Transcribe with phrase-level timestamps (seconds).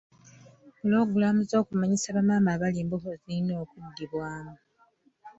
[0.77, 4.55] Pulogulaamu z'okumanyisa bamaama abali embuto zirina okuddibwamu.